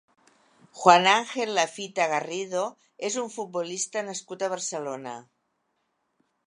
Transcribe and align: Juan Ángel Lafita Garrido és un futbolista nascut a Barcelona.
Juan 0.83 1.05
Ángel 1.11 1.51
Lafita 1.57 2.07
Garrido 2.13 2.65
és 3.11 3.19
un 3.25 3.31
futbolista 3.37 4.05
nascut 4.11 4.47
a 4.49 4.53
Barcelona. 4.57 5.19